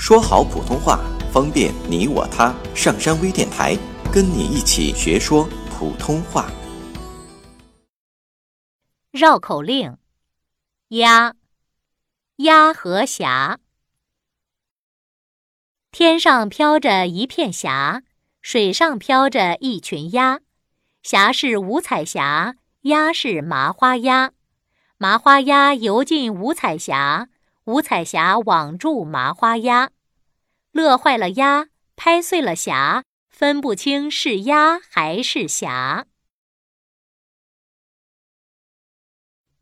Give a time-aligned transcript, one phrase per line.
[0.00, 0.98] 说好普通话，
[1.30, 2.54] 方便你我他。
[2.74, 3.76] 上山微电台，
[4.10, 6.50] 跟你一起学说普通话。
[9.10, 9.98] 绕口令：
[10.88, 11.34] 鸭，
[12.36, 13.58] 鸭和霞。
[15.92, 18.02] 天上飘着一片霞，
[18.40, 20.40] 水上飘着一群鸭。
[21.02, 24.32] 霞是五彩霞，鸭是麻花鸭。
[24.96, 27.28] 麻花鸭游进五彩霞，
[27.64, 29.90] 五彩霞网住麻花鸭。
[30.72, 36.06] 乐坏了鸭，拍碎了霞，分不清是鸭还是霞。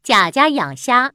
[0.02, 1.14] 贾家养虾。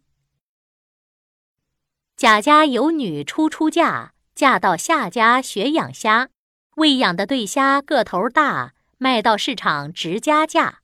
[2.15, 6.29] 贾家有女初出嫁，嫁到夏家学养虾，
[6.75, 10.81] 喂养的对虾个头大，卖到市场值加价。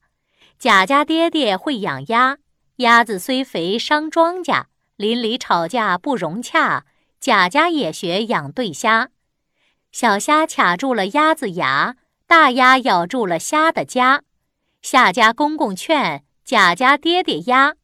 [0.57, 2.37] 贾家爹爹会养鸭。
[2.77, 4.65] 鸭子虽肥伤庄稼，
[4.99, 6.85] 邻里吵架不融洽。
[7.21, 9.11] 贾家也学养对虾，
[9.93, 11.95] 小虾卡住了鸭子牙，
[12.27, 14.23] 大鸭咬住了虾的家。
[14.81, 17.75] 夏家公公劝贾家爹爹鸭，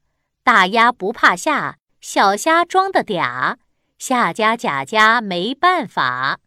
[0.44, 3.56] 大鸭不怕下，小虾装的嗲。
[3.98, 6.42] 夏家贾家没办法。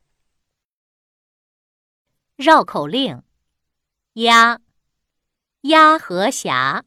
[2.36, 3.22] 绕口令：
[4.12, 4.60] 鸭，
[5.62, 6.84] 鸭和霞。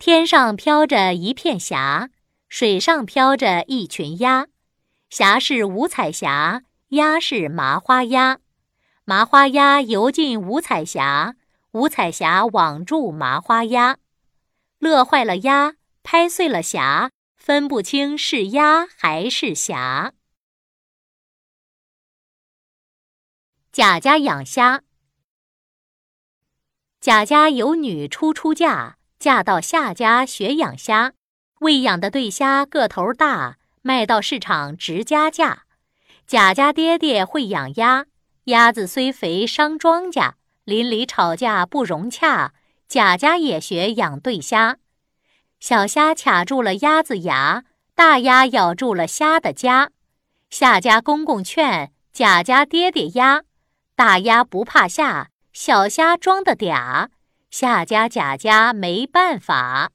[0.00, 2.08] 天上飘着一片霞，
[2.48, 4.48] 水上飘着一群鸭。
[5.10, 8.38] 霞是五彩霞，鸭是麻花鸭。
[9.04, 11.36] 麻花鸭游进五彩霞，
[11.72, 13.98] 五彩霞网住麻花鸭。
[14.78, 20.14] 乐坏了鸭，拍碎了霞，分不清是鸭还是霞。
[23.70, 24.82] 贾家养虾。
[27.02, 28.96] 贾家有女初出嫁。
[29.20, 31.12] 嫁到夏家学养虾，
[31.58, 35.64] 喂养的对虾个头大，卖到市场值加价。
[36.26, 38.06] 贾家爹爹会养鸭，
[38.44, 40.32] 鸭子虽肥伤庄稼，
[40.64, 42.54] 邻里吵架不融洽。
[42.88, 44.78] 贾家也学养对虾，
[45.60, 47.64] 小虾卡住了鸭子牙，
[47.94, 49.90] 大鸭咬住了虾的家。
[50.48, 53.42] 夏家公公劝贾家爹爹鸭，
[53.94, 57.08] 大鸭不怕下，小虾装的嗲。
[57.50, 59.90] 夏家贾家没办法。